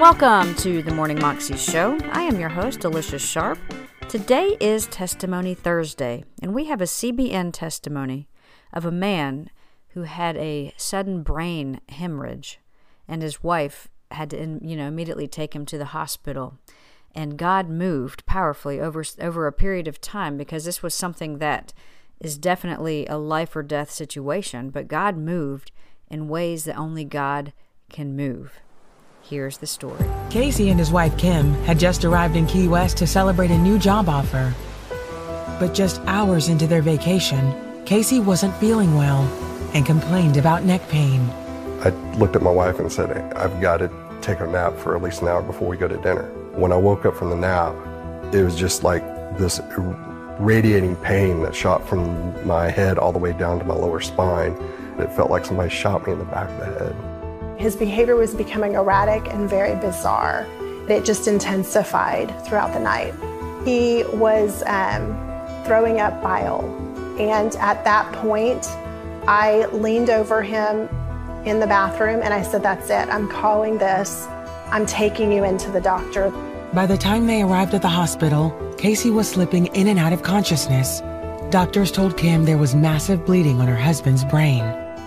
[0.00, 1.98] Welcome to the Morning Moxie Show.
[2.12, 3.58] I am your host, Alicia Sharp.
[4.08, 8.26] Today is Testimony Thursday, and we have a CBN testimony
[8.72, 9.50] of a man
[9.88, 12.60] who had a sudden brain hemorrhage,
[13.06, 16.56] and his wife had to, you know, immediately take him to the hospital.
[17.14, 21.74] And God moved powerfully over over a period of time because this was something that
[22.20, 25.72] is definitely a life or death situation, but God moved
[26.08, 27.52] in ways that only God
[27.90, 28.62] can move.
[29.30, 30.04] Here's the story.
[30.28, 33.78] Casey and his wife Kim had just arrived in Key West to celebrate a new
[33.78, 34.52] job offer.
[35.60, 39.22] But just hours into their vacation, Casey wasn't feeling well
[39.72, 41.20] and complained about neck pain.
[41.84, 45.02] I looked at my wife and said, I've got to take a nap for at
[45.02, 46.24] least an hour before we go to dinner.
[46.56, 47.72] When I woke up from the nap,
[48.34, 49.04] it was just like
[49.38, 49.60] this
[50.40, 54.54] radiating pain that shot from my head all the way down to my lower spine.
[54.98, 57.09] It felt like somebody shot me in the back of the head.
[57.60, 60.46] His behavior was becoming erratic and very bizarre.
[60.88, 63.12] It just intensified throughout the night.
[63.66, 65.12] He was um,
[65.66, 66.64] throwing up bile.
[67.20, 68.66] And at that point,
[69.28, 70.88] I leaned over him
[71.44, 73.10] in the bathroom and I said, That's it.
[73.10, 74.26] I'm calling this.
[74.70, 76.30] I'm taking you into the doctor.
[76.72, 80.22] By the time they arrived at the hospital, Casey was slipping in and out of
[80.22, 81.00] consciousness.
[81.50, 84.60] Doctors told Kim there was massive bleeding on her husband's brain.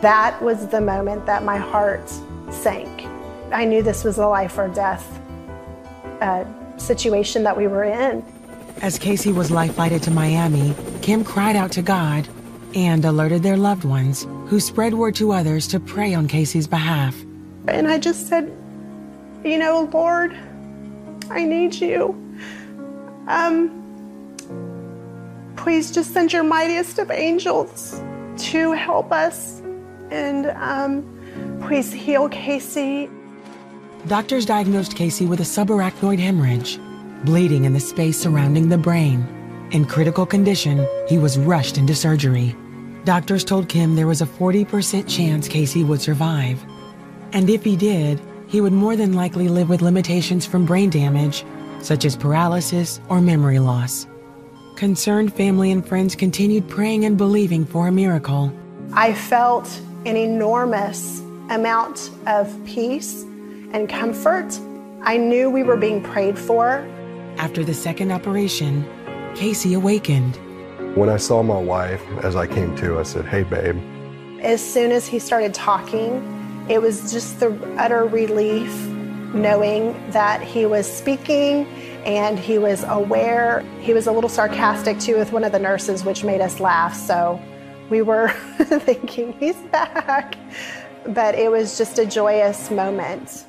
[0.00, 2.10] That was the moment that my heart
[2.50, 3.06] sank.
[3.52, 5.20] I knew this was a life or death
[6.20, 6.44] uh,
[6.78, 8.24] situation that we were in.
[8.82, 12.28] As Casey was life flighted to Miami, Kim cried out to God
[12.74, 17.16] and alerted their loved ones, who spread word to others to pray on Casey's behalf.
[17.66, 18.54] And I just said,
[19.44, 20.38] You know, Lord,
[21.30, 22.14] I need you.
[23.26, 23.74] Um,
[25.56, 28.00] please just send your mightiest of angels
[28.38, 29.60] to help us
[30.10, 31.17] and um,
[31.68, 33.10] Please heal Casey.
[34.06, 36.78] Doctors diagnosed Casey with a subarachnoid hemorrhage,
[37.26, 39.28] bleeding in the space surrounding the brain.
[39.72, 42.56] In critical condition, he was rushed into surgery.
[43.04, 46.58] Doctors told Kim there was a 40% chance Casey would survive.
[47.34, 51.44] And if he did, he would more than likely live with limitations from brain damage,
[51.82, 54.06] such as paralysis or memory loss.
[54.76, 58.50] Concerned family and friends continued praying and believing for a miracle.
[58.94, 59.68] I felt
[60.06, 61.20] an enormous
[61.50, 63.22] amount of peace
[63.72, 64.58] and comfort.
[65.02, 66.86] I knew we were being prayed for.
[67.38, 68.84] After the second operation,
[69.34, 70.36] Casey awakened.
[70.96, 73.76] When I saw my wife as I came to, I said, Hey, babe.
[74.40, 76.22] As soon as he started talking,
[76.68, 78.72] it was just the utter relief
[79.34, 81.66] knowing that he was speaking
[82.04, 83.60] and he was aware.
[83.80, 86.94] He was a little sarcastic too with one of the nurses, which made us laugh.
[86.94, 87.40] So
[87.90, 88.28] we were
[88.58, 90.36] thinking, He's back
[91.08, 93.46] but it was just a joyous moment.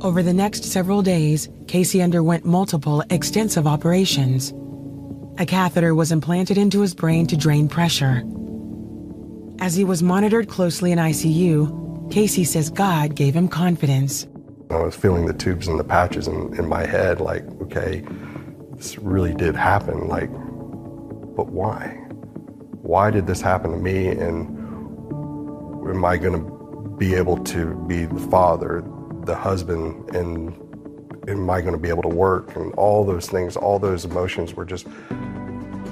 [0.00, 4.52] Over the next several days, Casey underwent multiple extensive operations.
[5.38, 8.22] A catheter was implanted into his brain to drain pressure.
[9.60, 14.26] As he was monitored closely in ICU, Casey says God gave him confidence.
[14.70, 18.04] I was feeling the tubes and the patches in, in my head, like, okay,
[18.72, 20.08] this really did happen.
[20.08, 21.88] Like, but why?
[22.82, 24.08] Why did this happen to me?
[24.08, 24.57] And
[25.90, 28.84] am I going to be able to be the father,
[29.24, 30.54] the husband, and
[31.28, 32.56] am I going to be able to work?
[32.56, 34.86] And all those things, all those emotions were just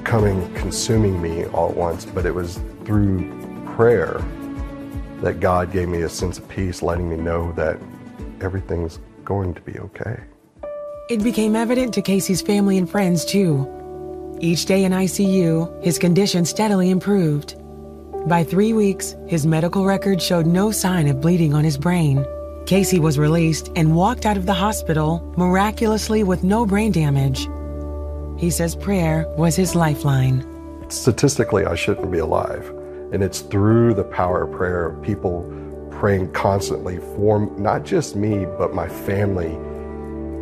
[0.04, 2.04] coming, consuming me all at once.
[2.04, 3.30] But it was through
[3.74, 4.20] prayer
[5.22, 7.78] that God gave me a sense of peace, letting me know that
[8.40, 10.20] everything's going to be okay.
[11.08, 13.72] It became evident to Casey's family and friends, too.
[14.40, 17.54] Each day in ICU, his condition steadily improved.
[18.26, 22.26] By three weeks, his medical record showed no sign of bleeding on his brain.
[22.66, 27.48] Casey was released and walked out of the hospital miraculously with no brain damage.
[28.36, 30.44] He says prayer was his lifeline.
[30.90, 32.68] Statistically, I shouldn't be alive.
[33.12, 35.48] And it's through the power of prayer, people
[35.92, 39.52] praying constantly for not just me, but my family.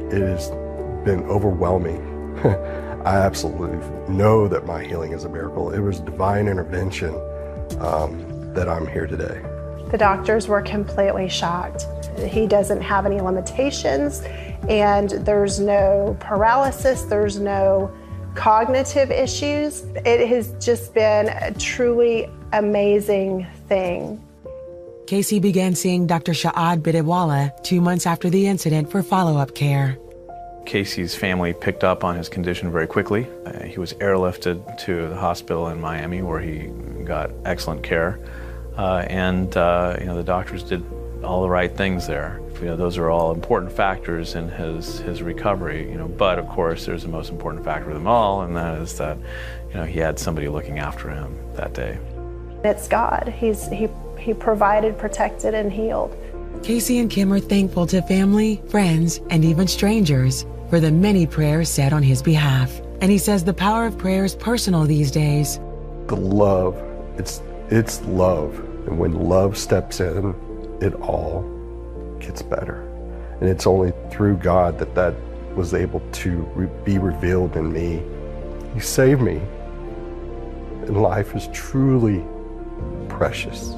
[0.08, 0.48] It has
[1.04, 2.00] been overwhelming.
[3.04, 3.76] I absolutely
[4.08, 5.70] know that my healing is a miracle.
[5.70, 7.14] It was divine intervention
[7.80, 9.42] um, that I'm here today.
[9.90, 11.86] The doctors were completely shocked.
[12.18, 14.22] He doesn't have any limitations,
[14.68, 17.92] and there's no paralysis, there's no
[18.34, 19.82] cognitive issues.
[20.04, 24.22] It has just been a truly amazing thing.
[25.06, 26.32] Casey began seeing Dr.
[26.32, 29.98] Sha'ad Bidewala two months after the incident for follow up care.
[30.66, 33.26] Casey's family picked up on his condition very quickly.
[33.46, 36.68] Uh, he was airlifted to the hospital in Miami where he
[37.04, 38.18] got excellent care.
[38.76, 40.84] Uh, and uh, you know the doctors did
[41.22, 42.40] all the right things there.
[42.60, 45.88] You know, those are all important factors in his his recovery.
[45.88, 48.78] You know, but of course, there's the most important factor of them all, and that
[48.78, 49.16] is that
[49.68, 51.98] you know he had somebody looking after him that day.
[52.64, 53.32] It's God.
[53.36, 53.88] He's he
[54.18, 56.16] he provided, protected, and healed.
[56.62, 61.68] Casey and Kim are thankful to family, friends, and even strangers for the many prayers
[61.68, 62.80] said on his behalf.
[63.00, 65.58] And he says the power of prayer is personal these days.
[66.06, 66.76] The love,
[67.18, 68.58] it's it's love.
[68.86, 70.34] And when love steps in,
[70.80, 71.42] it all
[72.20, 72.82] gets better.
[73.40, 75.14] And it's only through God that that
[75.56, 78.02] was able to re- be revealed in me.
[78.74, 79.40] He saved me.
[80.86, 82.24] And life is truly
[83.08, 83.74] precious.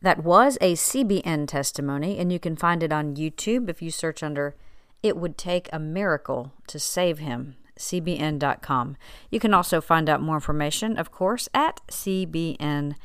[0.00, 4.22] That was a CBN testimony, and you can find it on YouTube if you search
[4.22, 4.54] under
[5.02, 8.96] It Would Take a Miracle to Save Him, cbn.com.
[9.30, 12.96] You can also find out more information, of course, at cbn.com.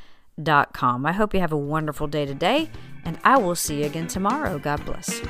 [1.06, 2.69] I hope you have a wonderful day today,
[3.06, 4.60] and I will see you again tomorrow.
[4.60, 5.22] God bless.